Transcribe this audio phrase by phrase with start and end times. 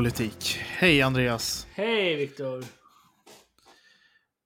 [0.00, 0.58] Politik.
[0.58, 1.66] Hej Andreas!
[1.74, 2.64] Hej Viktor!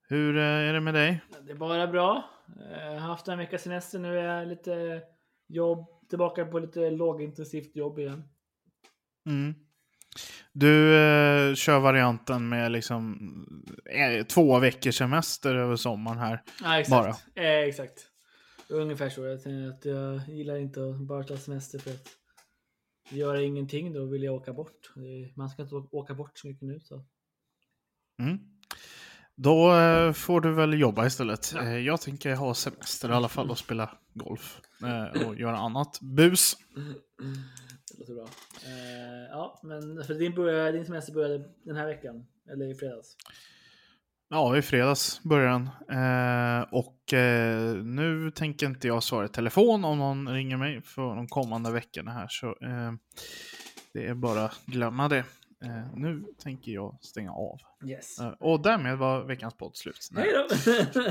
[0.09, 1.21] Hur eh, är det med dig?
[1.47, 2.31] Det är bara bra.
[2.71, 4.19] Jag har haft en veckas semester nu.
[4.19, 5.03] är jag lite
[5.49, 8.23] jobb, tillbaka på lite lågintensivt jobb igen.
[9.27, 9.55] Mm.
[10.53, 13.19] Du eh, kör varianten med liksom
[13.91, 16.43] eh, två veckors semester över sommaren här.
[16.63, 17.25] Ja, exakt.
[17.35, 18.07] Eh, exakt.
[18.69, 19.25] Ungefär så.
[19.25, 19.35] Jag
[19.69, 22.24] att jag gillar inte att bara ta semester för att
[23.09, 23.93] göra ingenting.
[23.93, 24.93] Då vill jag åka bort.
[25.35, 26.81] Man ska inte åka bort så mycket nu.
[26.81, 27.05] Så.
[28.19, 28.39] Mm.
[29.37, 31.53] Då eh, får du väl jobba istället.
[31.55, 31.63] Ja.
[31.63, 35.99] Eh, jag tänker ha semester i alla fall och spela golf eh, och göra annat
[36.01, 36.57] bus.
[37.93, 38.29] Det låter bra.
[39.31, 42.27] Ja, men för din, började, din semester började den här veckan.
[42.53, 43.17] Eller i fredags.
[44.35, 45.69] Ja, i fredags började den.
[45.99, 51.15] Eh, och eh, nu tänker inte jag svara i telefon om någon ringer mig för
[51.15, 52.27] de kommande veckorna här.
[52.31, 52.93] Så eh,
[53.93, 55.25] det är bara glömma det.
[55.65, 57.59] Eh, nu tänker jag stänga av.
[57.87, 58.19] Yes.
[58.19, 60.09] Eh, och därmed var veckans podd slut.
[60.13, 60.25] Nej.
[60.25, 60.33] Hej
[60.95, 61.01] då!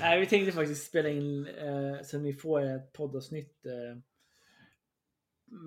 [0.00, 3.98] Nej, vi tänkte faktiskt spela in eh, så ni får ett poddavsnitt eh,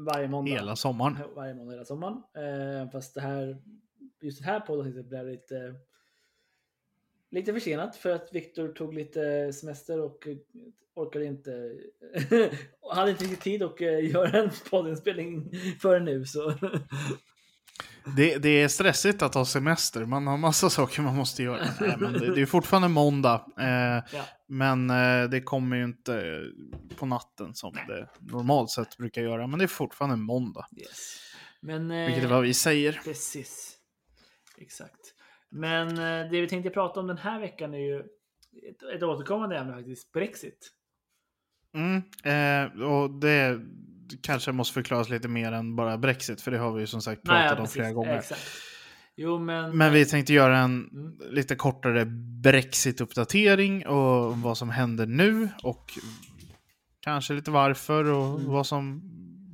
[0.06, 0.52] varje måndag.
[0.52, 1.18] Hela sommaren.
[1.36, 2.22] Varje måndag hela sommaren.
[2.92, 3.58] Fast det här,
[4.22, 5.76] just det här poddavsnittet blev lite,
[7.34, 10.38] lite försenat för att Viktor tog lite semester och eh,
[10.96, 11.52] orkade inte,
[12.94, 15.52] hade inte riktigt tid att eh, göra en poddinspelning
[15.82, 16.26] förrän nu.
[16.26, 16.54] Så.
[18.18, 20.06] Det, det är stressigt att ha semester.
[20.06, 21.66] Man har massa saker man måste göra.
[21.82, 23.46] Nej, men det, det är fortfarande måndag.
[23.60, 24.26] Eh, Ja.
[24.48, 26.42] Men eh, det kommer ju inte
[26.96, 29.48] på natten som det normalt sett brukar göra.
[29.48, 30.66] Men det är fortfarande måndag.
[30.78, 31.20] Yes.
[31.62, 33.02] Men, eh, Vilket är vad vi säger.
[33.04, 33.78] Precis.
[34.58, 35.13] Exakt.
[35.54, 39.58] Men eh, det vi tänkte prata om den här veckan är ju ett, ett återkommande
[39.58, 40.12] ämne faktiskt.
[40.12, 40.72] Brexit.
[41.76, 43.60] Mm, eh, och det
[44.22, 47.24] kanske måste förklaras lite mer än bara Brexit, för det har vi ju som sagt
[47.24, 47.74] pratat Nej, om precis.
[47.74, 48.18] flera gånger.
[48.18, 48.42] Exakt.
[49.16, 49.78] Jo, men...
[49.78, 51.18] Men vi tänkte göra en Mm.
[51.34, 52.06] lite kortare
[52.44, 55.92] Brexit-uppdatering och vad som händer nu och
[57.00, 58.52] kanske lite varför och Mm.
[58.52, 59.02] vad som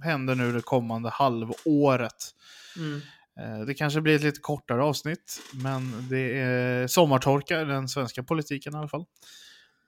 [0.04, 2.36] händer nu det kommande halvåret.
[2.78, 3.02] Mm.
[3.40, 8.24] Eh, Det kanske blir ett lite kortare avsnitt, men det är sommartorka i den svenska
[8.24, 9.06] politiken i alla fall.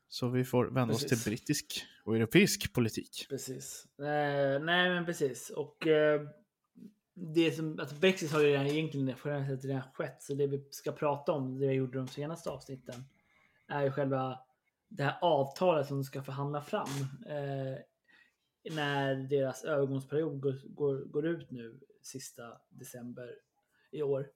[0.09, 1.23] Så vi får vända oss Precis.
[1.23, 3.25] till brittisk och europeisk politik.
[3.29, 3.85] Precis.
[3.99, 5.49] Eh, nej, men precis.
[5.49, 6.21] Och eh,
[7.13, 10.23] det som, alltså Brexit har ju redan egentligen generellt sett redan skett.
[10.23, 13.03] Så det vi ska prata om, det vi gjorde de senaste avsnitten,
[13.67, 14.39] är ju själva
[14.87, 16.89] det här avtalet som de ska förhandla fram.
[17.27, 17.77] Eh,
[18.75, 23.35] när deras övergångsperiod går, går, går ut nu sista december
[23.91, 24.27] i år.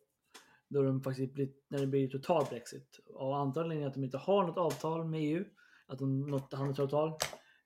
[0.68, 3.00] Då de faktiskt blir, när det blir total Brexit.
[3.06, 5.46] Och antagligen är att de inte har något avtal med EU.
[5.88, 7.14] Att de något handelsavtal.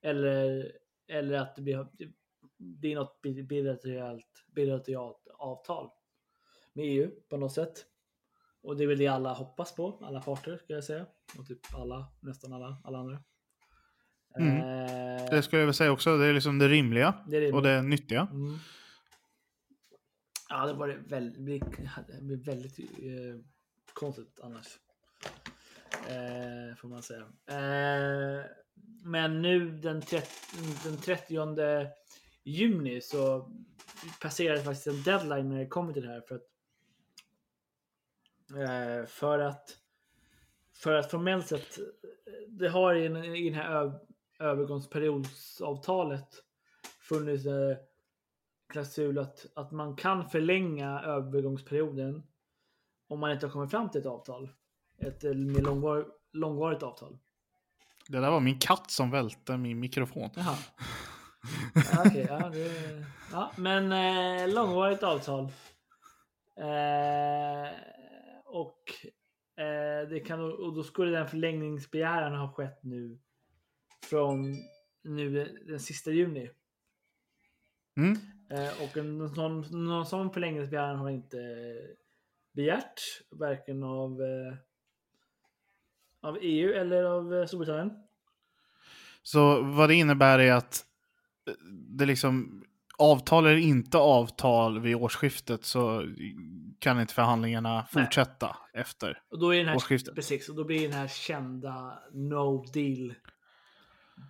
[0.02, 0.72] Eller,
[1.08, 2.12] eller att det blir, det
[2.58, 5.90] blir något bi- bilateralt, bilateralt avtal
[6.74, 7.86] med EU på något sätt.
[8.62, 11.06] Och det är väl det alla hoppas på, alla parter ska jag säga.
[11.38, 13.20] Och typ alla, nästan alla, alla andra.
[14.40, 14.58] Mm.
[14.58, 17.52] Eh, Det ska jag väl säga också, det är liksom det rimliga det är det.
[17.52, 18.28] och det nyttiga.
[18.32, 18.58] Mm.
[20.50, 21.64] Ja, det var det väldigt,
[22.08, 22.86] det blir väldigt eh,
[23.94, 24.80] konstigt annars.
[26.08, 27.22] Eh, får man säga.
[27.46, 28.46] Eh,
[29.04, 30.28] men nu den, 30,
[30.84, 31.88] den 30
[32.44, 33.52] juni så
[34.22, 36.22] passerade faktiskt en deadline när det kommer till det här.
[36.22, 36.48] För att,
[38.52, 39.78] eh, för att,
[40.74, 41.80] för att formellt sett,
[42.48, 43.06] det har i,
[43.38, 44.00] i den här
[44.40, 46.44] övergångsperiodsavtalet
[47.00, 47.78] funnits eh,
[48.70, 52.24] klausul att, att man kan förlänga övergångsperioden
[53.08, 54.50] om man inte har kommit fram till ett avtal.
[54.98, 57.18] Ett mer långvar, långvarigt avtal.
[58.08, 60.30] Det där var min katt som välte min mikrofon.
[60.36, 60.56] Jaha.
[61.94, 65.44] Ja, okej, ja, det, ja, men eh, långvarigt avtal.
[66.58, 67.70] Eh,
[68.46, 68.84] och,
[69.64, 73.20] eh, det kan, och då skulle den förlängningsbegäran ha skett nu
[74.06, 74.56] från
[75.04, 76.50] nu den, den sista juni.
[77.98, 78.18] Mm.
[78.50, 81.38] Eh, och en, någon, någon sån förlängningsbegäran har inte
[82.52, 83.02] begärt,
[83.32, 84.54] varken av, eh,
[86.22, 87.92] av EU eller av eh, Storbritannien.
[89.24, 90.86] Så vad det innebär är att
[91.48, 91.54] eh,
[91.98, 92.64] det liksom
[92.98, 96.06] avtal eller inte avtal vid årsskiftet så
[96.80, 98.06] kan inte förhandlingarna Nej.
[98.06, 100.16] fortsätta efter Och då är den här, årsskiftet.
[100.16, 103.14] precis, och då blir den här kända no deal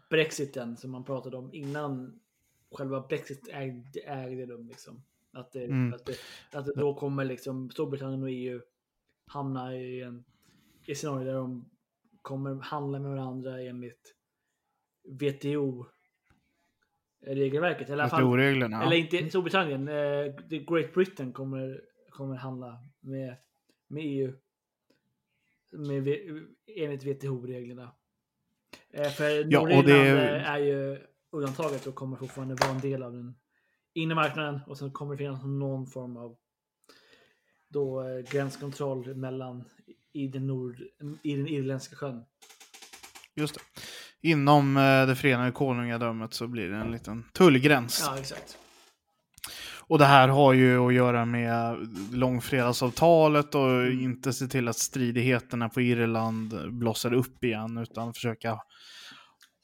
[0.09, 2.19] Brexiten som man pratade om innan
[2.71, 4.67] själva Brexit ägde, ägde rum.
[4.67, 5.03] Liksom.
[5.31, 5.93] Att, det, Mm.
[5.93, 6.15] att, det,
[6.51, 8.61] att det då kommer liksom Storbritannien och EU
[9.25, 10.23] hamna i en
[10.85, 11.69] i scenario där de
[12.21, 14.15] kommer handla med varandra enligt
[15.03, 15.85] WTO
[17.21, 17.89] regelverket.
[17.89, 18.83] Eller, fall, WTO-reglerna.
[18.83, 19.87] eller inte Storbritannien.
[19.87, 23.35] Eh, Great Britain kommer, kommer handla med,
[23.87, 24.33] med EU.
[25.71, 26.07] Med,
[26.67, 27.91] enligt WTO-reglerna.
[28.89, 30.97] Eh, för Ja, Nordirland det- är ju
[31.31, 33.35] undantaget och kommer fortfarande vara en del av den
[33.93, 34.59] inre marknaden.
[34.67, 36.35] Och sen kommer det finnas någon form av
[37.69, 39.63] då, eh, gränskontroll mellan
[40.13, 40.75] i den, nord,
[41.23, 42.23] i den irländska sjön.
[43.35, 43.61] Just det.
[44.21, 48.03] Inom eh, det förenade konungadömet så blir det en liten tullgräns.
[48.05, 48.57] Ja, exakt.
[49.89, 51.77] Och det här har ju att göra med
[52.11, 58.59] långfredagsavtalet och inte se till att stridigheterna på Irland blossar upp igen utan försöka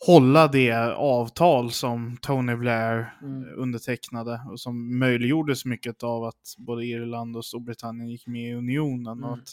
[0.06, 3.60] hålla det avtal som Tony Blair Mm.
[3.60, 9.24] undertecknade och som möjliggjordes mycket av att både Irland och Storbritannien gick med i unionen
[9.24, 9.40] och Mm.
[9.40, 9.50] att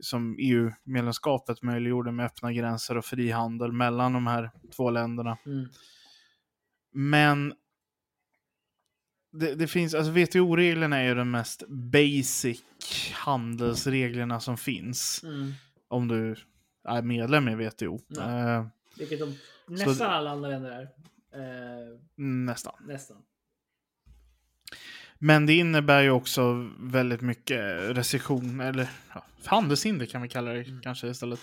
[0.00, 5.38] som EU-medlemskapet möjliggjorde med öppna gränser och frihandel mellan de här två länderna.
[5.46, 5.68] Mm.
[6.92, 7.54] Men
[9.32, 12.62] det, det finns, alltså WTO-reglerna är ju de mest basic
[13.12, 15.20] handelsreglerna som finns.
[15.24, 15.52] Mm.
[15.88, 16.36] Om du
[16.88, 18.00] är medlem i WTO.
[18.08, 18.70] Ja.
[18.98, 20.82] Vilket de nästan alla andra länder är.
[21.34, 22.74] Eh, nästan.
[22.80, 23.16] nästan.
[25.18, 27.60] Men det innebär ju också väldigt mycket
[27.96, 30.82] restriktion, eller ja, handelshinder kan vi kalla det Mm.
[30.82, 31.40] kanske istället.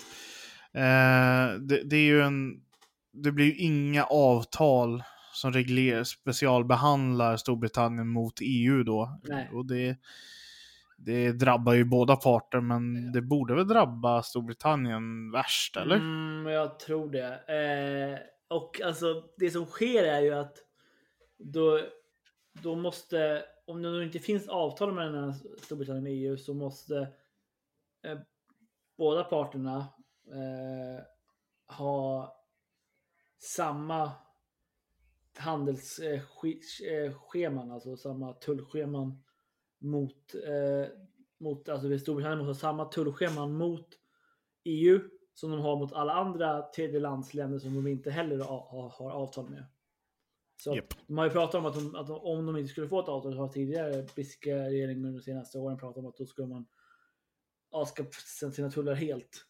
[0.72, 2.62] Eh, det, det är ju en,
[3.12, 5.02] det blir ju inga avtal
[5.34, 9.20] som reglerar, specialbehandlar Storbritannien mot EU då.
[9.24, 9.48] Nej.
[9.52, 9.96] Och det,
[11.04, 15.96] det drabbar ju båda parter, men det borde väl drabba Storbritannien värst, eller?
[15.96, 17.34] Mm, jag tror det.
[17.48, 18.18] Eh,
[18.56, 20.56] och alltså det som sker är ju att
[21.38, 21.80] då,
[22.62, 26.98] då måste, om det inte finns avtal mellan Storbritannien och EU så måste
[28.06, 28.18] eh,
[28.98, 29.76] båda parterna
[30.32, 31.00] eh,
[31.76, 32.36] ha
[33.38, 34.12] samma
[35.38, 39.22] handelsscheman, alltså samma tullscheman
[39.82, 40.88] mot, eh,
[41.38, 43.88] mot alltså Storbritannien måste ha samma tullscheman mot
[44.64, 45.00] EU
[45.34, 49.64] som de har mot alla andra tredjelandsländer som de inte heller har, har, avtal med.
[50.62, 50.94] Så Japp.
[51.06, 53.08] De har ju pratat om att, de, att de, om de inte skulle få ett
[53.08, 56.48] avtal, så har tidigare brittiska regeringen under de senaste åren pratat om att då skulle
[56.48, 56.66] man
[57.70, 59.46] avskaffa sina tullar helt.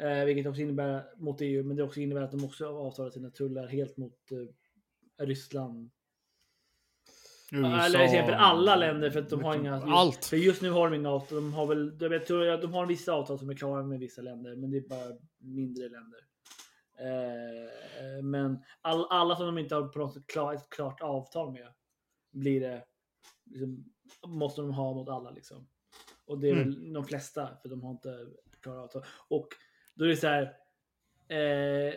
[0.00, 3.30] Eh, vilket också innebär mot EU, men det också innebär att de också avtalar sina
[3.30, 5.90] tullar helt mot eh, Ryssland.
[7.52, 9.74] Eller till exempel alla länder för att de har inga...
[9.74, 10.24] Allt.
[10.24, 11.36] För just nu har de inga avtal.
[11.36, 14.22] De har väl, jag tror att de har vissa avtal som är klara med vissa
[14.22, 16.20] länder, men det är bara mindre länder.
[16.98, 21.52] Eh, men all, alla som de inte har på något sätt klar, ett klart avtal
[21.52, 21.68] med
[22.30, 22.84] blir det
[23.44, 23.84] liksom,
[24.26, 25.68] måste de ha mot alla liksom.
[26.26, 28.26] Och det är väl de flesta för de har inte
[28.60, 29.04] klara avtal.
[29.28, 29.48] Och
[29.94, 30.42] då är det så här.
[31.28, 31.94] Eh,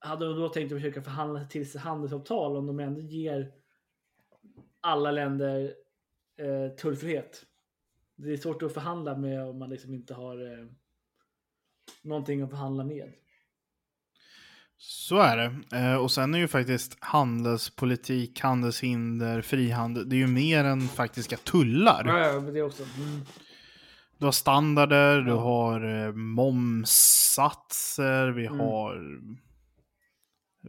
[0.00, 3.52] hade de då tänkt att försöka förhandla till sig handelsavtal om de ändå ger
[4.88, 5.74] alla länder
[6.38, 7.44] eh, tullfrihet.
[8.16, 10.66] Det är svårt att förhandla med om man liksom inte har eh,
[12.02, 13.12] någonting att förhandla med.
[14.80, 15.60] Så är det.
[15.76, 21.36] Eh, och sen är ju faktiskt handelspolitik, handelshinder, frihandel, det är ju mer än faktiska
[21.36, 22.04] tullar.
[22.06, 22.82] Ja, det också.
[22.82, 23.20] Mm.
[24.18, 28.60] Du har standarder, du har eh, momssatser, vi Mm.
[28.60, 29.20] har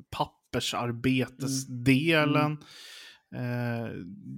[0.09, 2.51] pappersarbetesdelen.
[2.51, 2.57] Eh,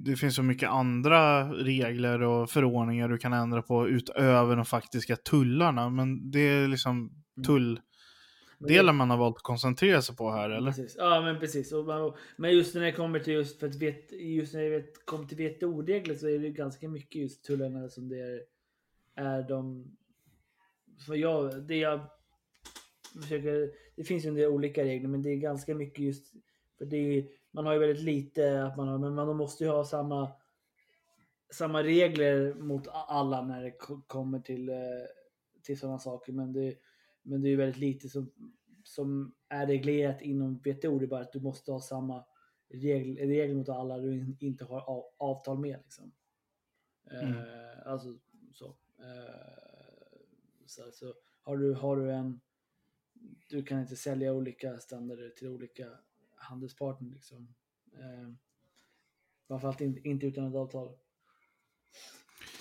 [0.05, 5.15] det finns så mycket andra regler och förordningar du kan ändra på utöver de faktiska
[5.15, 5.89] tullarna.
[5.89, 7.77] Men det är liksom Mm.
[8.59, 10.71] tulldelen man har valt att koncentrera sig på här, eller?
[10.71, 10.95] Precis.
[10.97, 11.71] Ja, men precis.
[11.73, 15.25] Och, men just när det kommer till just för att vet, just när det kommer
[15.25, 18.41] till WTO-regler så är det ganska mycket just tullarna som det är,
[19.15, 19.91] är de.
[21.05, 21.99] För jag, det jag
[23.21, 23.71] försöker.
[23.95, 26.33] Det finns ju en del olika regler, men det är ganska mycket just
[26.77, 29.69] för det är, man har ju väldigt lite att man har, men man måste ju
[29.69, 30.31] ha samma
[31.53, 34.75] samma regler mot alla när det ko- kommer till, eh,
[35.61, 36.33] till sådana saker.
[36.33, 36.77] Men det,
[37.21, 38.31] men det är ju väldigt lite som,
[38.83, 40.99] som är reglerat inom WTO.
[40.99, 42.25] Det är bara att du måste ha samma
[42.69, 45.79] regel, regel mot alla du in- inte har av, avtal med.
[45.83, 46.11] Liksom.
[47.11, 47.33] Mm.
[47.37, 48.17] Eh, alltså
[48.53, 48.65] så.
[48.99, 50.17] Eh,
[50.65, 52.41] så, så har, du, har du en...
[53.49, 55.87] Du kan inte sälja olika standarder till olika
[56.41, 57.09] handelspartner.
[57.09, 57.53] Liksom.
[57.93, 58.33] Eh,
[59.47, 60.87] framförallt inte, inte utan ett avtal.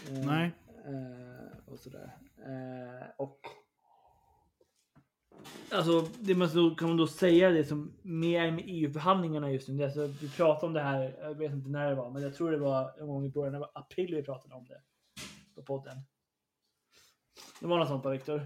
[0.09, 0.53] Eh, Nej.
[0.87, 2.19] Eh, och sådär.
[2.37, 3.41] Eh, och
[5.73, 9.85] Alltså, det man så, kan man då säga det som mer med EU-förhandlingarna just nu.
[9.85, 12.51] Alltså, vi pratade om det här, jag vet inte när det var, men jag tror
[12.51, 14.81] det var en gång i början av april vi pratade om det.
[15.55, 15.97] På podden.
[17.61, 18.43] Det var något sånt va, Viktor?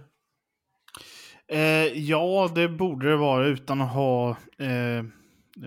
[1.47, 5.05] Eh, ja, det borde det vara utan att ha eh,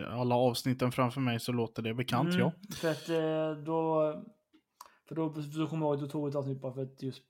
[0.07, 2.51] alla avsnitten framför mig så låter det bekant, Mm, ja.
[2.75, 4.13] För att eh, då...
[5.07, 7.23] För då, då kommer jag ihåg, då tog vi ett avsnitt bara för att just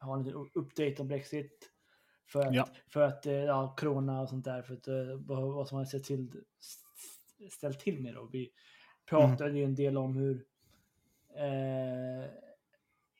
[0.00, 1.72] ha en liten update om Brexit.
[2.28, 2.68] För att, Ja.
[2.92, 4.94] för att eh, ja, corona och sånt där, för att, eh,
[5.26, 6.30] vad, som har sett till,
[7.50, 8.28] ställt till med då.
[8.32, 8.50] Vi
[9.08, 10.44] pratade ju en del om hur
[11.36, 12.30] eh,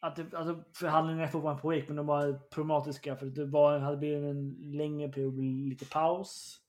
[0.01, 3.97] att det, alltså förhandlingarna fortfarande pågick, men de var problematiska för att det var, hade
[3.97, 6.61] blivit en längre period, lite paus.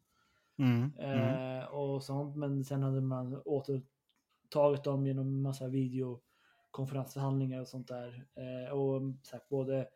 [0.58, 1.60] Mm, mm.
[1.60, 2.36] Eh, och sånt.
[2.36, 8.26] Men sen hade man återtagit dem genom massa videokonferensförhandlingar och sånt där.
[8.36, 9.88] Eh, och sagt, både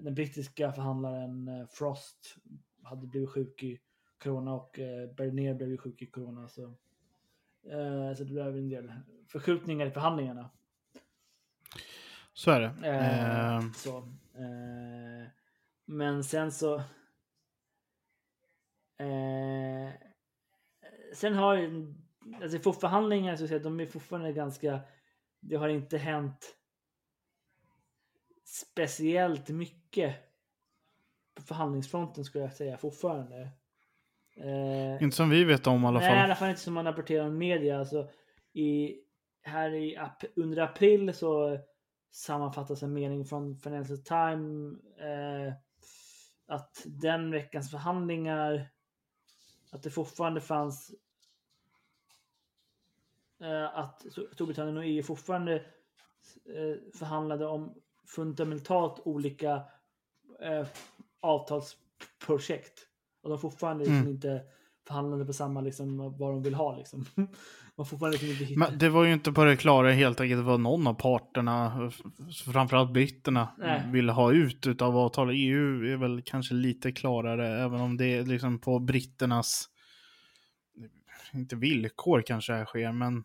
[0.00, 2.36] den brittiska förhandlaren eh, Frost
[2.82, 3.78] hade blivit sjuk i
[4.22, 6.48] corona och eh, Bernier blev ju sjuk i corona.
[6.48, 6.62] Så,
[7.70, 8.92] eh, så det blev en del
[9.26, 10.50] förskjutningar i förhandlingarna.
[12.32, 12.88] Så är det.
[12.88, 14.12] Eh, så,
[15.84, 16.82] men sen så...
[18.98, 19.92] Eh,
[21.14, 21.56] sen har
[22.42, 24.80] alltså för förhandlingar så att säga, de är fortfarande ganska...
[25.40, 26.56] Det har inte hänt
[28.44, 30.14] speciellt mycket
[31.34, 33.50] på förhandlingsfronten skulle jag säga fortfarande.
[34.36, 36.24] Eh, inte som vi vet om i alla Nej, i fall.
[36.24, 37.78] alla fall inte som man rapporterar i media.
[37.78, 38.08] Alltså,
[38.52, 38.96] i,
[39.42, 39.98] här i,
[40.36, 41.58] under april så
[42.10, 45.52] sammanfattas en mening från Financial Times eh,
[46.46, 48.68] att den veckans förhandlingar
[49.76, 50.94] att det fortfarande fanns
[53.40, 55.54] eh, att Storbritannien och EU fortfarande
[56.44, 57.74] eh, förhandlade om
[58.06, 59.62] fundamentalt olika
[60.40, 60.66] eh,
[61.20, 62.88] avtalsprojekt.
[63.20, 64.10] Och de fortfarande liksom Mm.
[64.10, 64.44] inte
[64.86, 66.76] förhandlade på samma liksom, vad de vill ha.
[66.76, 67.04] Liksom.
[67.78, 68.58] Man fortfarande liksom inte hitta.
[68.58, 71.90] Men det var ju inte på det klara helt enkelt vad någon av parterna,
[72.52, 73.82] framförallt britterna, Nej.
[73.92, 75.34] ville ha ut utav avtalet.
[75.38, 79.68] EU är väl kanske lite klarare, även om det är liksom på britternas,
[81.34, 83.24] inte villkor kanske här sker, men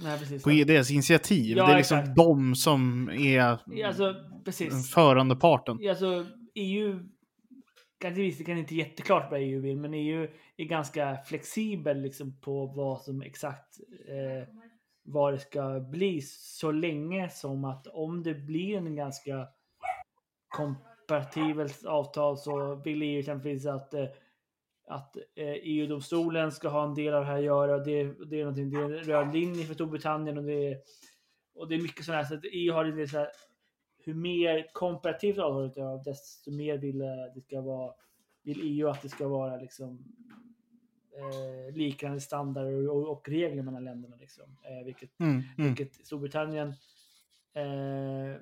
[0.00, 0.42] Nej, precis.
[0.42, 1.56] på deras initiativ.
[1.56, 2.16] Ja, det är liksom exakt.
[2.16, 4.90] de som är Ja, Alltså, precis.
[4.90, 5.78] förande parten.
[5.80, 7.00] Ja, Alltså, EU
[8.02, 13.00] kanske kan inte jätteklart vad EU vill, men EU är ganska flexibel liksom på vad
[13.00, 14.48] som exakt eh,
[15.02, 19.48] vad det ska bli så länge som att om det blir en ganska
[20.48, 24.06] kompatibelt avtal så vill EU exempelvis att eh,
[24.86, 27.78] att eh, e EU-domstolen ska ha en del av det här att göra.
[27.78, 30.78] Det, det är det är en röd linje för Storbritannien och det är,
[31.54, 32.28] och det är mycket sådana här.
[32.28, 33.28] Så att EU har det så här,
[34.04, 36.98] hur mer komparativt avtalet är, desto mer vill
[37.34, 37.94] det ska vara,
[38.42, 40.04] vill EU att det ska vara liksom
[41.16, 44.16] eh, liknande standarder och, och regler mellan länderna.
[44.16, 44.56] Liksom.
[44.62, 45.74] Eh, vilket, Mm, mm.
[45.74, 46.68] vilket Storbritannien
[47.54, 48.36] eh,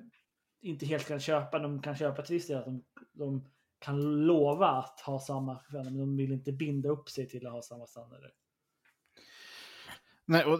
[0.61, 1.59] inte helt kan köpa.
[1.59, 3.47] De kan köpa till viss del att de, de
[3.79, 7.61] kan lova att ha samma, men de vill inte binda upp sig till att ha
[7.61, 8.31] samma standarder.
[10.25, 10.59] Nej, och,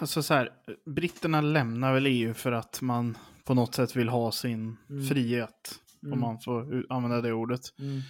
[0.00, 0.52] alltså så här,
[0.84, 5.04] britterna lämnar väl EU för att man på något sätt vill ha sin Mm.
[5.04, 6.12] frihet, Mm.
[6.12, 7.60] om man får använda det ordet.
[7.78, 8.00] Mm.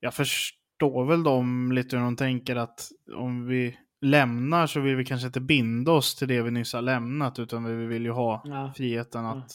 [0.00, 5.04] Jag förstår väl dem lite hur de tänker att om vi lämnar så vill vi
[5.04, 8.42] kanske inte binda oss till det vi nyss har lämnat, utan vi vill ju ha
[8.44, 8.72] Ja.
[8.76, 9.38] friheten Mm.
[9.38, 9.52] att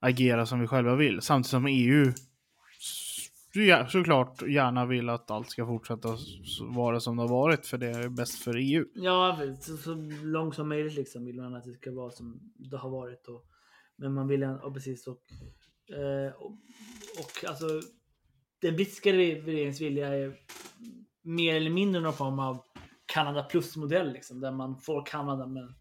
[0.00, 1.20] agera som vi själva vill.
[1.20, 2.12] Samtidigt som EU
[3.54, 6.08] ja, såklart gärna vill att allt ska fortsätta
[6.60, 8.84] vara som det har varit, för det är bäst för EU.
[8.94, 12.76] Ja, så, så långt som möjligt liksom vill man att det ska vara som det
[12.76, 13.26] har varit.
[13.28, 13.44] Och,
[13.98, 15.20] men man vill, och precis och,
[15.96, 16.50] eh, och,
[17.20, 17.66] och alltså
[18.60, 20.36] den brittiska re- regeringens vilja är
[21.22, 22.64] mer eller mindre någon form av
[23.06, 25.74] Kanada plus-modell liksom, där man får Kanada men,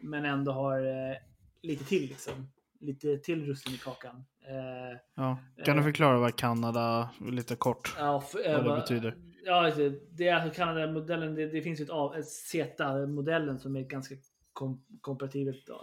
[0.00, 1.16] men ändå har eh,
[1.62, 2.48] lite till liksom.
[2.80, 4.16] Lite till russin i kakan.
[4.48, 5.38] Eh, Ja.
[5.64, 5.86] Kan du Eh.
[5.86, 9.16] förklara vad Kanada, lite kort, Ja, för, vad det vad- betyder?
[9.44, 11.34] Ja, alltså, det är alltså Kanada-modellen.
[11.34, 14.14] Det, det finns ju ett, av- ett CETA-modellen som är ett ganska
[14.52, 15.74] kom, komparativt eh,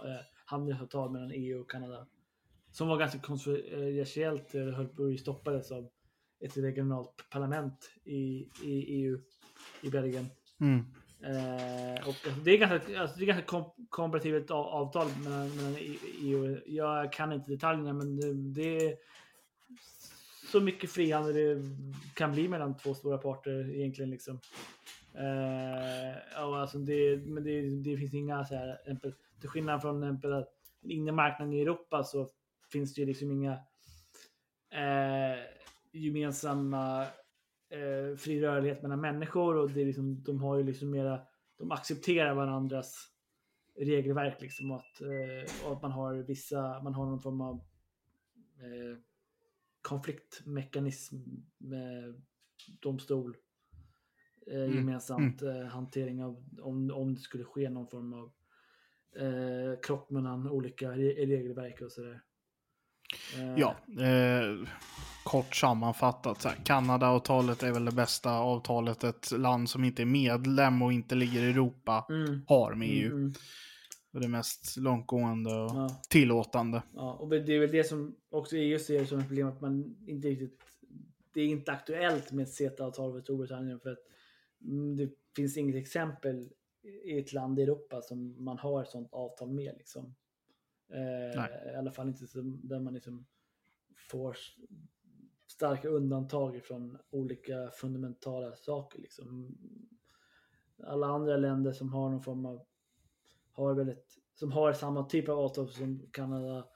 [0.50, 2.06] handelsavtal mellan EU och Kanada.
[2.72, 4.54] Som var ganska kontroversiellt.
[4.54, 5.88] eh, att stoppades av
[6.40, 9.20] ett regionalt parlament i, i EU
[9.82, 10.26] i Belgien.
[10.60, 10.84] Mm.
[11.22, 12.14] Eh, och
[12.44, 15.76] det är ganska, alltså det är ganska kom, komparativt av- avtal mellan, mellan
[16.22, 16.60] EU.
[16.66, 18.96] Jag kan inte detaljerna men det, det är
[20.50, 21.62] så mycket frihandel det
[22.14, 24.10] kan bli mellan två stora parter egentligen.
[24.10, 24.40] Liksom.
[25.14, 28.78] Eh, och alltså det, men det, det finns inga så här,
[29.40, 30.44] till skillnad från den
[30.82, 32.28] inre marknaden i Europa så
[32.72, 33.52] finns det ju liksom inga
[34.70, 35.38] eh,
[35.92, 37.02] gemensamma
[37.68, 41.20] eh, fri rörlighet mellan människor och det är liksom, de har ju liksom mera,
[41.58, 43.10] de accepterar varandras
[43.78, 47.54] regelverk liksom och att, eh, och att man har vissa, man har någon form av
[48.56, 48.98] eh,
[49.82, 51.16] konfliktmekanism
[51.58, 52.22] med
[52.80, 53.36] domstol
[54.46, 58.32] eh, Mm, gemensamt eh, hantering av om, om det skulle ske någon form av
[59.16, 62.20] eh, krock mellan olika re regelverk och sådär.
[63.38, 64.68] Eh, Ja, eh,
[65.24, 66.46] kort sammanfattat.
[66.64, 71.42] Kanada-avtalet är väl det bästa avtalet ett land som inte är medlem och inte ligger
[71.42, 73.06] i Europa Mm, har med EU.
[73.06, 73.32] mm, mm,
[74.12, 76.00] det mest långtgående och ja.
[76.08, 76.82] tillåtande.
[76.94, 79.96] Ja, och det är väl det som också EU ser som ett problem att man
[80.06, 80.60] inte riktigt.
[81.34, 83.98] Det är inte aktuellt med ett CETA-avtal för Storbritannien för att
[84.64, 86.48] mm, det finns inget exempel
[86.82, 90.14] i ett land i Europa som man har ett sånt avtal med liksom.
[90.92, 91.72] Eh.
[91.72, 93.26] I alla fall inte som, där man liksom
[94.10, 94.36] får
[95.46, 99.58] starka undantag från olika fundamentala saker liksom.
[100.84, 102.66] Alla andra länder som har någon form av
[103.52, 106.68] har väldigt, som har samma typ av avtal som Kanada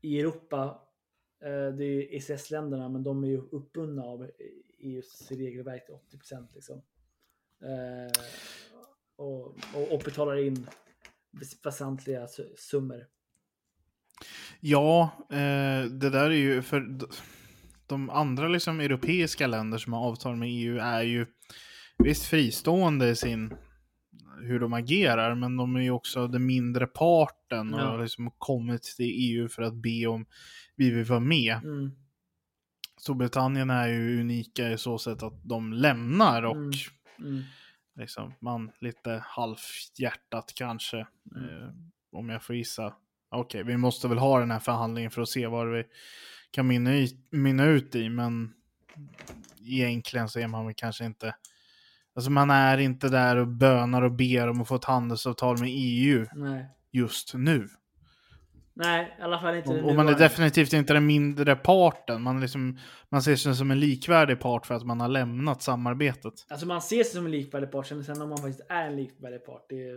[0.00, 0.80] i Europa.
[1.40, 4.30] Eh, det är ICS-länderna, men de är ju uppbundna av
[4.78, 6.54] EUs regelverk till 80 procent.
[6.54, 6.82] Liksom.
[7.60, 8.22] Eh,
[9.16, 10.66] och, och, och betalar in
[11.32, 13.06] väs- väsentliga su- summor.
[14.60, 16.98] Ja, eh, det där är ju för
[17.86, 21.26] de andra liksom europeiska länder som har avtal med EU är ju
[21.98, 23.54] visst fristående i sin
[24.42, 27.84] hur de agerar, men de är ju också den mindre parten och Ja.
[27.84, 30.26] har liksom kommit till EU för att be om
[30.76, 31.56] vi vill vara med.
[31.64, 31.90] Mm.
[33.00, 36.70] Storbritannien är ju unika i så sätt att de lämnar och Mm.
[37.18, 37.42] Mm.
[37.96, 41.68] Liksom, man lite halvhjärtat kanske, eh,
[42.12, 42.94] om jag får gissa.
[43.30, 45.84] Okej, vi måste väl ha den här förhandlingen för att se vad vi
[46.50, 48.54] kan mynna, i, mynna ut i, men
[49.60, 51.34] egentligen så är man väl kanske inte,
[52.14, 55.68] alltså man är inte där och bönar och ber om att få ett handelsavtal med
[55.72, 56.66] EU Nej.
[56.90, 57.68] just nu.
[58.76, 62.22] Nej, i alla fall inte Och, och man är definitivt inte den mindre parten.
[62.22, 66.32] Man, liksom, man ser sig som en likvärdig part för att man har lämnat samarbetet.
[66.48, 68.96] Alltså man ser sig som en likvärdig part, sen sen om man faktiskt är en
[68.96, 69.92] likvärdig part, det,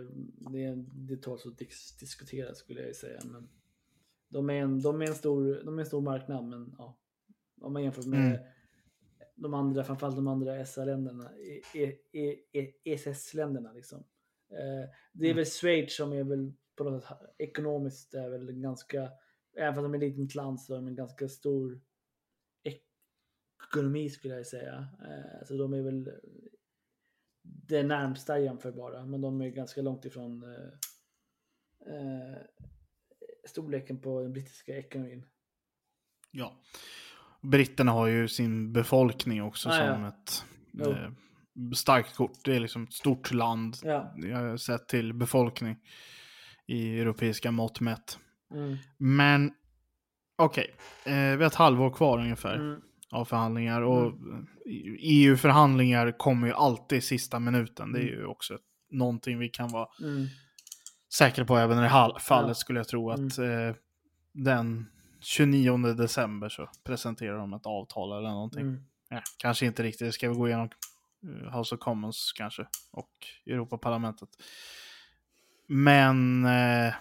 [0.52, 3.20] det, det tåls att dis- diskutera skulle jag säga.
[3.24, 3.48] Men
[4.28, 6.98] de, är en, de, är en stor, de är en stor marknad, men ja,
[7.60, 8.38] om man jämför med Mm.
[9.36, 13.98] de andra, framförallt de andra SA-länderna, E- E- E- E- ESS-länderna liksom.
[14.50, 15.36] Eh, det är Mm.
[15.36, 19.10] väl Schweiz som är väl på något sätt ekonomiskt är väl ganska,
[19.56, 21.80] även fast de är ett litet land så är de en ganska stor
[23.64, 24.88] ekonomi skulle jag säga.
[25.02, 26.10] Eh, så de är väl
[27.42, 30.68] det närmsta jämförbara, men de är ganska långt ifrån eh,
[31.94, 32.38] eh,
[33.46, 35.24] storleken på den brittiska ekonomin.
[36.30, 36.60] Ja.
[37.42, 40.08] Britterna har ju sin befolkning också Ah, som ja.
[40.08, 40.44] ett
[40.86, 41.10] eh,
[41.74, 42.44] starkt kort.
[42.44, 43.76] Det är liksom ett stort land.
[43.82, 44.14] Ja.
[44.16, 45.76] Jag har sett till befolkning
[46.68, 48.18] i europeiska mått mätt.
[48.54, 48.76] Mm.
[48.96, 49.52] Men
[50.36, 52.80] okej, eh, vi har ett halvår kvar ungefär Mm.
[53.10, 53.82] av förhandlingar.
[53.82, 54.12] Och
[54.98, 57.92] EU-förhandlingar kommer ju alltid i sista minuten.
[57.92, 58.58] Det är ju också
[58.90, 60.26] någonting vi kan vara Mm.
[61.14, 62.54] säkra på även i det här fallet Ja.
[62.54, 63.74] skulle jag tro att eh,
[64.32, 64.86] den
[65.20, 68.60] 29 december så presenterar de ett avtal eller någonting.
[68.60, 68.80] Mm.
[69.10, 70.68] Ja, kanske inte riktigt, det ska vi gå igenom
[71.24, 73.10] eh, House of Commons kanske och
[73.46, 74.28] Europaparlamentet.
[75.70, 76.94] Men eh,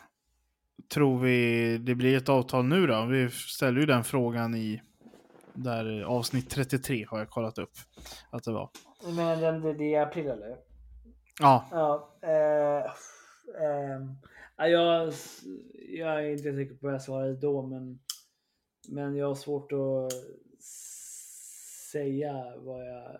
[0.94, 3.06] tror vi det blir ett avtal nu då?
[3.06, 4.82] Vi ställer ju den frågan i
[5.54, 7.74] där eh, avsnitt 33 har jag kollat upp
[8.30, 8.70] att det var.
[9.16, 10.58] Men det, det är april eller?
[11.40, 12.18] Ja, Ja.
[12.22, 14.02] Eh,
[14.58, 15.14] ja, jag,
[15.90, 18.00] jag är inte säker på vad jag svarade då, men,
[18.90, 20.14] men jag har svårt att
[21.92, 23.18] säga vad jag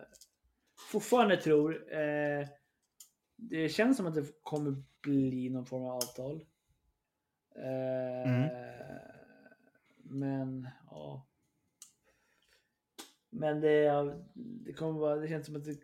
[0.92, 1.92] fortfarande tror.
[1.92, 2.46] Eh,
[3.40, 6.44] det känns som att det kommer bli någon form av avtal.
[7.54, 8.48] Eh, Mm.
[10.02, 11.26] Men ja.
[13.30, 15.78] Men det, det kommer vara, det känns som att det,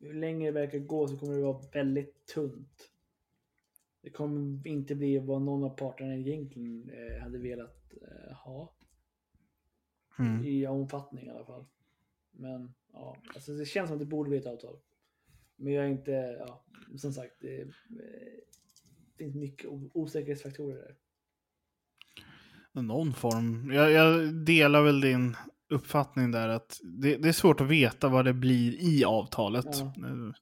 [0.00, 2.90] hur länge det verkar gå så kommer det vara väldigt tunt.
[4.02, 8.74] Det kommer inte bli vad någon av parterna egentligen eh, hade velat eh, ha.
[10.18, 10.44] mm.
[10.44, 11.64] I omfattning i alla fall.
[12.30, 14.76] Men ja, alltså det känns som att det borde bli ett avtal.
[15.60, 16.64] Men jag är inte, ja,
[16.96, 17.68] som sagt, det, eh,
[19.18, 20.96] finns mycket osäkerhetsfaktorer där.
[22.82, 23.72] Någon form.
[23.72, 25.36] Jag, jag, delar väl din
[25.68, 29.66] uppfattning där att det, det, är svårt att veta vad det blir i avtalet.
[29.66, 29.94] Ja.
[30.08, 30.32] Eh,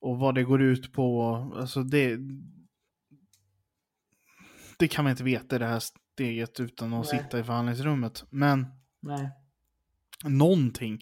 [0.00, 1.32] och vad det går ut på.
[1.56, 2.18] Alltså det,
[4.78, 5.82] det kan man inte veta i det här
[6.14, 7.22] steget utan att Nej.
[7.22, 8.24] sitta i förhandlingsrummet.
[8.30, 8.66] Men
[9.02, 9.30] Nej.
[10.24, 11.00] Någonting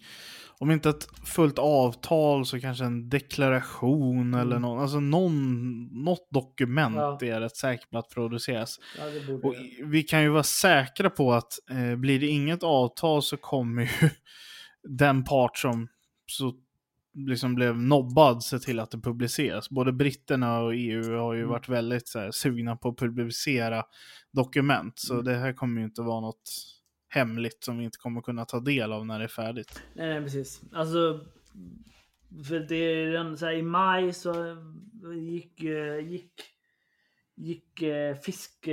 [0.59, 4.40] om inte ett fullt avtal så kanske en deklaration mm.
[4.40, 7.18] eller någon, alltså någon, något dokument ja.
[7.22, 8.81] är rätt säker på att produceras.
[8.98, 9.05] Ja,
[9.42, 13.83] och vi kan ju vara säkra på att eh, blir det inget avtal så kommer
[13.83, 14.09] ju
[14.98, 15.88] den part som
[16.27, 16.53] så
[17.14, 19.70] liksom blev nobbad se till att det publiceras.
[19.70, 21.50] Både britterna och EU har ju mm.
[21.50, 23.83] varit väldigt så här, sugna på att publicera
[24.33, 24.92] dokument.
[24.96, 25.24] Så mm.
[25.24, 26.50] det här kommer ju inte vara något
[27.14, 29.83] hemligt som vi inte kommer kunna ta del av när det är färdigt.
[29.94, 30.62] Nej, nej precis.
[30.72, 31.27] Alltså,
[32.48, 34.57] för det är den, så här, i maj så
[35.16, 36.42] gick, eh, gick,
[37.35, 38.68] gick eh, fisk,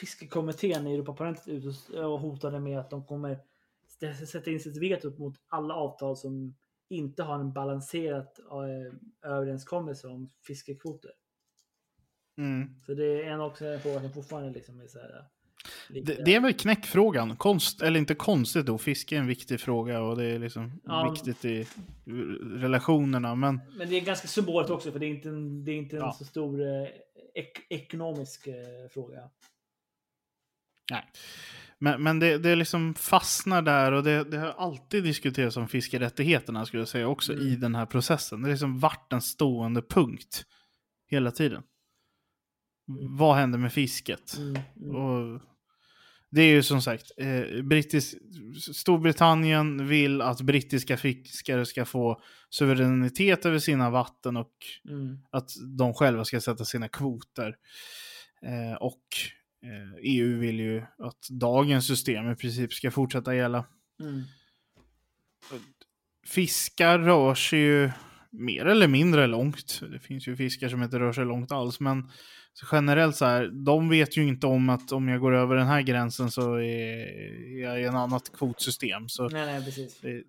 [0.00, 3.38] fiskekommittén i Europaparlamentet ut och hotade med att de kommer
[4.26, 6.54] sätta in sitt veto mot alla avtal som
[6.88, 11.10] inte har en balanserad eh, överenskommelse om fiskekvoter.
[12.38, 12.80] Mm.
[12.86, 15.24] Så det är en också en fråga som fortfarande liksom är så här,
[15.88, 17.36] det, det, är väl knäckfrågan.
[17.36, 21.10] Konst, eller inte konstigt då, fiske är en viktig fråga och det är liksom ja,
[21.10, 21.66] viktigt i
[22.42, 23.34] relationerna.
[23.34, 25.96] Men, men det är ganska symboliskt också för det är inte en, det är inte
[25.96, 26.12] en ja.
[26.12, 26.88] så stor eh,
[27.34, 28.54] ek, ekonomisk eh,
[28.90, 29.20] fråga.
[30.90, 31.04] Nej.
[31.78, 36.66] Men, men det, det liksom fastnar där och det, det har alltid diskuterats om fiskerättigheterna
[36.66, 37.46] skulle jag säga också mm.
[37.46, 38.40] i den här processen.
[38.40, 40.44] Det har liksom varit en stående punkt
[41.10, 41.62] hela tiden.
[42.88, 43.16] Mm.
[43.16, 44.36] Vad händer med fisket?
[44.38, 44.96] Mm, mm.
[44.96, 45.40] Och
[46.30, 48.14] det är ju som sagt, eh, brittisk,
[48.74, 54.52] Storbritannien vill att brittiska fiskare ska få suveränitet över sina vatten och
[54.88, 55.18] mm.
[55.30, 57.56] att de själva ska sätta sina kvoter.
[58.42, 59.02] Eh, och
[59.64, 63.64] eh, EU vill ju att dagens system i princip ska fortsätta gälla.
[64.00, 64.22] Mm.
[66.26, 67.90] Fiskar rör sig ju
[68.30, 69.80] mer eller mindre långt.
[69.92, 72.10] Det finns ju fiskar som inte rör sig långt alls, men
[72.72, 75.82] generellt så här, de vet ju inte om att om jag går över den här
[75.82, 79.08] gränsen så är jag i en annat kvotsystem.
[79.08, 80.00] Så nej, nej, precis.
[80.00, 80.24] Det,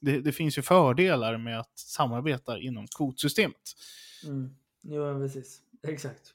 [0.00, 3.74] det, det, finns ju fördelar med att samarbeta inom kvotsystemet.
[4.24, 4.56] Mm.
[4.82, 5.62] Jo, precis.
[5.82, 6.34] Exakt.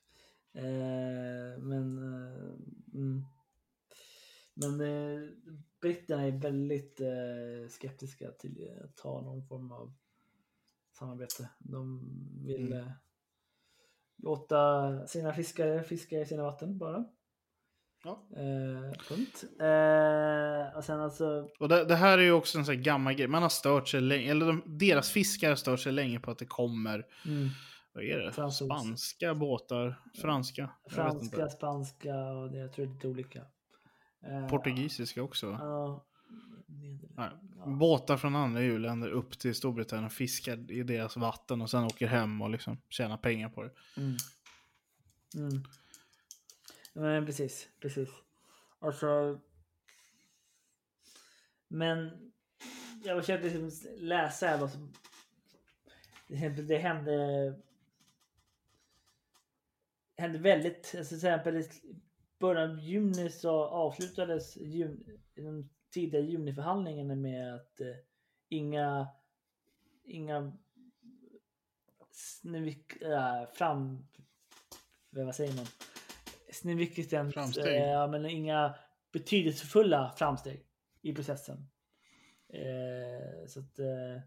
[0.53, 2.53] Eh, men eh,
[2.93, 3.25] mm.
[4.53, 5.29] men eh,
[5.81, 9.93] britterna är väldigt eh, skeptiska till att ta någon form av
[10.99, 11.49] samarbete.
[11.59, 12.01] De
[12.45, 12.89] vill mm.
[14.23, 17.05] Låta sina fiskare fiska i sina vatten bara.
[18.03, 18.27] Ja.
[18.35, 19.43] Eh, punkt.
[19.59, 21.47] Eh, och sen alltså...
[21.59, 23.27] Och det, det, här är ju också en sån här gammal grej.
[23.27, 26.37] Man har stört sig länge, eller de, deras fiskare har stört sig länge på att
[26.37, 27.49] det kommer mm.
[27.93, 28.31] Vad är det?
[28.31, 28.67] Fransos.
[28.67, 30.01] Spanska båtar?
[30.21, 30.69] Franska?
[30.89, 33.39] Franska, spanska och det, jag tror det är lite olika.
[34.27, 35.47] Eh, Portugisiska också?
[35.47, 36.05] Ja.
[37.15, 37.29] Nej.
[37.65, 42.07] Båtar från andra EU-länder upp till Storbritannien och fiskar i deras vatten och sen åker
[42.07, 43.71] hem och liksom tjänar pengar på det.
[43.97, 44.15] Mm.
[45.35, 45.63] Mm.
[46.93, 48.09] Men precis, precis.
[48.79, 49.39] Alltså.
[51.67, 52.31] Men
[53.03, 54.93] jag försökte liksom läsa vad som
[56.27, 56.35] det
[56.77, 57.55] hände.
[60.17, 61.69] hände väldigt, alltså till exempel i
[62.39, 65.19] början av juni så avslutades juni,
[65.91, 67.95] tidiga juniförhandlingarna med att eh,
[68.49, 69.07] inga,
[70.03, 70.53] inga
[72.11, 74.07] snivik, äh, fram,
[75.09, 75.65] vad säger man?
[77.31, 77.81] Framsteg.
[77.81, 78.75] Eh, men inga
[79.11, 80.65] betydelsefulla framsteg
[81.01, 81.67] i processen.
[82.49, 84.21] Eh, så att, eh, eh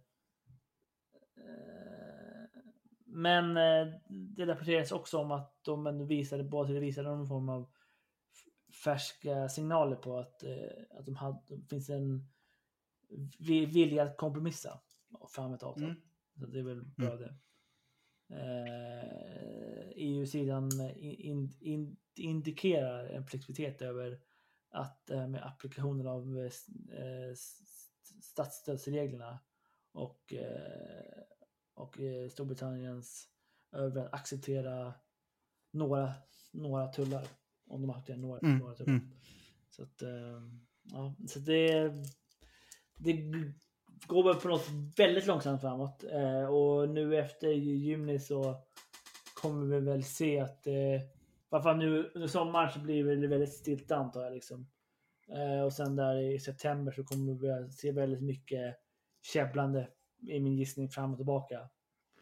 [3.06, 7.70] men eh, det rapporteras också om att de visade, båda visade någon form av
[8.84, 12.28] färska signaler på att, eh, att de hade, det finns en
[13.72, 14.80] vilja att kompromissa
[15.28, 15.84] fram ett avtal.
[15.84, 15.96] Mm.
[16.40, 17.18] Så det är väl bra mm.
[17.18, 17.34] det.
[18.28, 24.20] Eh, EU-sidan in, in, indikerar en flexibilitet över
[24.70, 26.50] att eh, med applikationen av
[26.92, 27.34] eh,
[28.22, 29.38] statsstödsreglerna
[29.92, 31.22] och, eh,
[31.74, 33.28] och eh, Storbritanniens
[33.72, 34.94] över att acceptera
[35.70, 36.12] några,
[36.52, 37.26] några tullar
[37.66, 38.58] om de har haft det några, mm.
[38.58, 38.90] några turer.
[38.90, 39.10] Mm.
[39.70, 40.42] Så att, eh,
[40.82, 41.92] ja, så det,
[42.96, 43.12] det
[44.06, 46.04] går väl på något väldigt långsamt framåt.
[46.04, 48.56] Eh, och nu efter juni så
[49.34, 51.02] kommer vi väl se att eh,
[51.58, 54.32] i fall nu under sommaren så blir det väldigt stilt antar jag.
[54.32, 54.66] Liksom.
[55.28, 58.76] Eh, och sen där i september så kommer vi se väldigt mycket
[59.22, 59.88] käbblande
[60.28, 61.68] är min gissning fram och tillbaka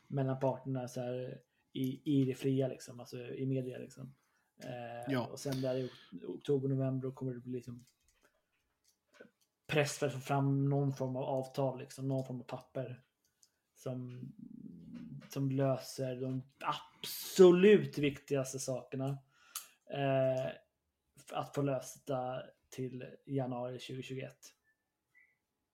[0.07, 1.40] mellan parterna så här,
[1.72, 3.78] i, i det fria, liksom, alltså i media.
[3.78, 4.14] Liksom.
[4.64, 5.27] Eh, Ja.
[5.27, 7.85] Och sen där i ok- oktober, november då kommer det bli liksom
[9.66, 13.03] press för att få fram någon form av avtal, liksom, någon form av papper
[13.75, 14.20] som,
[15.29, 19.18] som löser de absolut viktigaste sakerna.
[19.90, 20.53] Eh,
[21.33, 24.37] att få lösta till januari 2021.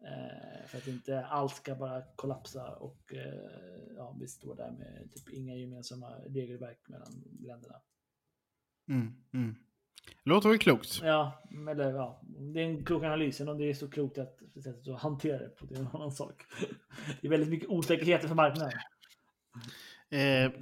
[0.04, 5.08] Eh, för att inte allt ska bara kollapsa och eh, ja, vi står där med
[5.12, 7.80] typ inga gemensamma regelverk mellan länderna.
[8.88, 9.54] Mm, mm.
[10.24, 11.00] Låter väl klokt?
[11.02, 13.40] Ja, eller ja, det är en klok analys.
[13.40, 14.38] Om det är så klokt att,
[14.88, 16.42] att hantera det på, det är en annan sak.
[17.20, 18.72] Det är väldigt mycket osäkerheter för marknaden.
[20.10, 20.52] Eh,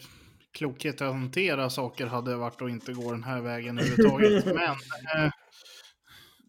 [0.53, 4.45] klokhet att hantera saker hade varit att inte gå den här vägen överhuvudtaget.
[4.55, 5.33] Men eh,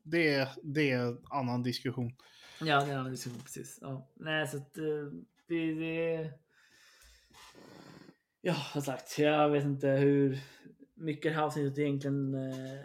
[0.04, 2.12] det, det är en annan diskussion.
[2.60, 3.78] Ja, det är en annan diskussion, precis.
[3.82, 4.10] Ja.
[4.16, 4.84] Nej, så att eh,
[5.48, 6.32] det, det...
[8.42, 10.40] Ja, som sagt, jag vet inte hur
[10.98, 12.80] mycket det här avsnittet egentligen eh,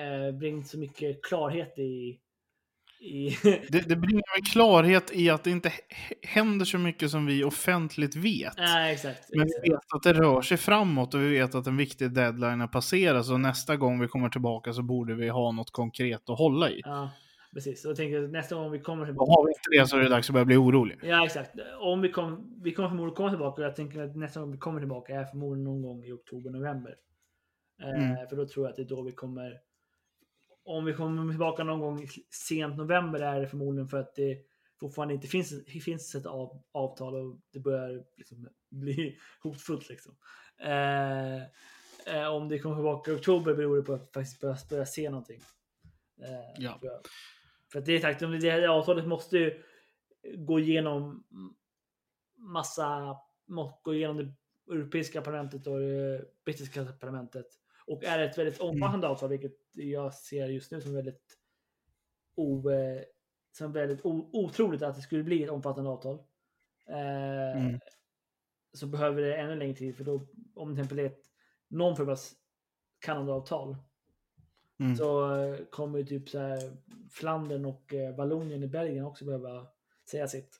[0.00, 2.20] eh, bringt så mycket klarhet i...
[3.68, 5.72] Det, det bringar väl klarhet i att det inte
[6.22, 8.52] händer så mycket som vi offentligt vet.
[8.56, 9.28] Nej, exakt.
[9.32, 12.60] Men vi vet att det rör sig framåt och vi vet att en viktig deadline
[12.60, 13.26] har passerat.
[13.26, 16.80] Så nästa gång vi kommer tillbaka så borde vi ha något konkret att hålla i.
[16.84, 17.10] Ja,
[17.54, 17.84] precis.
[17.84, 19.30] Och jag tänker att nästa gång vi kommer tillbaka...
[19.30, 20.98] har vi inte det så är det dags att börja bli orolig.
[21.02, 21.50] Ja, exakt.
[21.80, 24.58] Om vi, kom, vi kommer förmodligen komma tillbaka och jag tänker att nästa gång vi
[24.58, 26.96] kommer tillbaka är förmodligen någon gång i oktober, november.
[27.82, 28.28] Eh, Mm.
[28.28, 29.60] För då tror jag att det är då vi kommer...
[30.64, 34.38] Om vi kommer tillbaka någon gång sent november är det förmodligen för att det
[34.80, 39.88] fortfarande inte finns, finns ett av, avtal och det börjar liksom bli hotfullt.
[39.88, 40.16] Liksom.
[40.60, 41.36] Eh,
[42.06, 45.10] eh, om det kommer tillbaka i oktober beror det på att faktiskt börja, börja se
[45.10, 45.40] någonting.
[46.22, 46.80] Eh, Ja.
[47.74, 49.62] För det är sagt, det här avtalet måste ju
[50.36, 51.24] gå igenom
[52.36, 54.32] massa, måste gå igenom det
[54.72, 57.46] europeiska parlamentet och det brittiska parlamentet.
[57.86, 61.38] Och är ett väldigt omfattande avtal, vilket jag ser just nu som väldigt,
[62.34, 63.02] o, eh,
[63.52, 66.18] som väldigt o, otroligt att det skulle bli ett omfattande avtal.
[66.88, 67.80] Eh, Mm.
[68.72, 71.24] Så behöver det ännu längre tid, för då om det till exempel är ett,
[71.68, 72.18] någon form av
[72.98, 73.76] Kanadaavtal
[74.84, 74.96] Mm.
[74.96, 76.58] så eh, kommer ju typ så här
[77.10, 79.66] Flandern och eh, Vallonien i Belgien också behöva
[80.10, 80.58] säga sitt.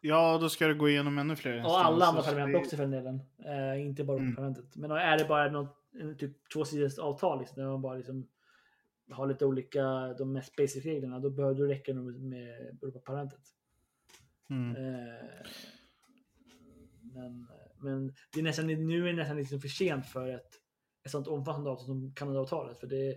[0.00, 2.76] Ja, då ska det gå igenom ännu fler Och alla andra instanser, parlament det- också
[2.76, 3.20] för den delen.
[3.44, 4.34] Eh, inte bara Mm.
[4.34, 4.76] parlamentet.
[4.76, 5.76] Men är det bara något,
[6.18, 8.28] typ tvåsidigt avtal liksom, där man bara liksom
[9.10, 9.82] har lite olika,
[10.18, 12.48] de mest basic reglerna, då behöver det räcka nog med
[12.82, 13.40] Europaparlamentet.
[14.50, 14.76] Mm.
[14.76, 15.14] Eh,
[17.14, 17.48] men,
[17.78, 20.52] men det är nästan, nu är det nästan liksom för sent för ett,
[21.04, 22.80] ett sånt omfattande avtal som Kanadaavtalet.
[22.80, 23.16] För det,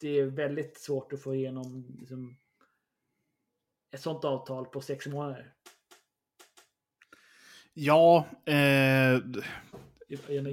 [0.00, 2.36] det är väldigt svårt att få igenom liksom,
[3.94, 5.52] ett sånt avtal på sex månader.
[7.74, 9.20] Ja, eh,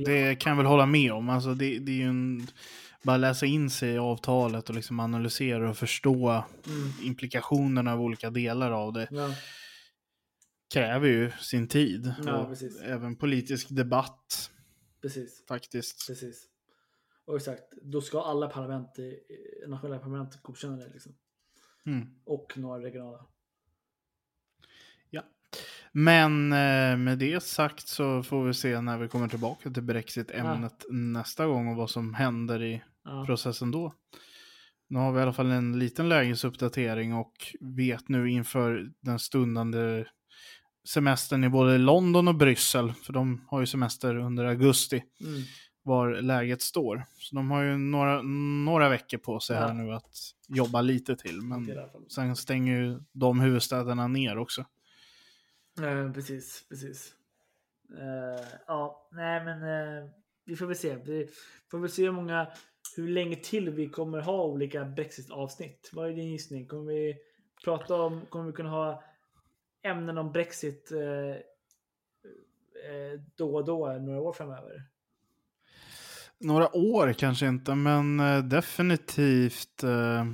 [0.05, 1.29] det kan jag väl hålla med om.
[1.29, 2.47] Alltså det, det är ju en,
[3.03, 8.29] bara läsa in sig i avtalet och liksom analysera och förstå Mm, implikationerna av olika
[8.29, 9.35] delar av det ja,
[10.73, 12.13] kräver ju sin tid.
[12.25, 14.51] Ja, även politisk debatt
[15.01, 15.43] precis.
[15.47, 16.07] faktiskt.
[16.07, 16.47] Precis.
[17.25, 18.89] Och exakt, då ska alla parlament,
[19.67, 20.89] nationella parlament godkänna det.
[20.89, 21.15] Liksom.
[21.85, 22.07] Mm.
[22.25, 23.25] Och några regionala.
[25.95, 30.85] Men eh, med det sagt så får vi se när vi kommer tillbaka till Brexit-ämnet
[30.89, 33.93] nästa gång och vad som händer i Ja, processen då.
[34.87, 40.05] Nu har vi i alla fall en liten lägesuppdatering och vet nu inför den stundande
[40.89, 45.41] semestern i både London och Bryssel, för de har ju semester under augusti, mm,
[45.83, 47.05] var läget står.
[47.17, 48.21] Så de har ju några,
[48.65, 49.73] några veckor på sig här Ja.
[49.73, 50.17] nu att
[50.47, 54.65] jobba lite till, men sen stänger ju de huvudstäderna ner också.
[55.81, 57.13] Eh, precis, precis.
[57.99, 60.09] Eh, ja, nej men eh,
[60.45, 60.95] vi får väl se.
[60.95, 61.29] Vi
[61.71, 62.47] får väl se hur många,
[62.95, 65.89] hur länge till vi kommer ha olika Brexit-avsnitt.
[65.93, 66.67] Vad är din gissning?
[66.67, 67.15] Kommer vi
[67.63, 69.03] prata om, kommer vi kunna ha
[69.83, 71.35] ämnen om Brexit eh,
[72.91, 74.83] eh, då och då några år framöver?
[76.43, 80.25] Några år kanske inte, men eh, definitivt eh,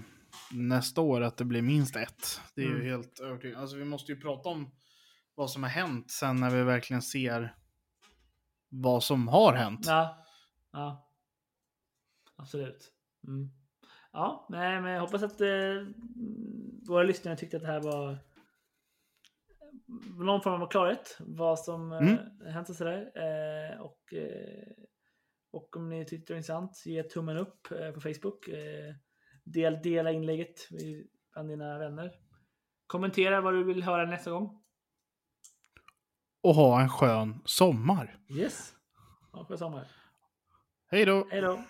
[0.51, 2.41] nästa år att det blir minst ett.
[2.55, 2.81] Det är Mm.
[2.81, 3.61] ju helt övertygande.
[3.61, 4.71] Alltså vi måste ju prata om
[5.35, 7.55] vad som har hänt sen när vi verkligen ser
[8.69, 9.85] vad som har hänt.
[9.87, 10.25] Ja,
[10.71, 11.09] ja.
[12.35, 12.91] Absolut.
[13.27, 13.49] Mm.
[14.11, 15.47] Ja, nej, men jag hoppas att eh,
[16.87, 18.17] våra lyssnare tyckte att det här var
[20.25, 21.17] någon form av klarhet.
[21.19, 22.13] Vad som Mm.
[22.13, 23.11] eh, hänt och sådär.
[23.15, 24.73] Eh, och, eh,
[25.51, 28.47] och om ni tyckte det var intressant, ge tummen upp eh, på Facebook.
[28.47, 28.95] Eh,
[29.43, 30.67] del, dela inlägget
[31.33, 32.11] bland dina vänner.
[32.87, 34.63] Kommentera vad du vill höra nästa gång.
[36.41, 38.19] Och ha en skön sommar.
[38.29, 38.73] Yes.
[39.31, 39.87] Ha en skön sommar.
[40.91, 41.27] Hej då!
[41.31, 41.63] Hej då!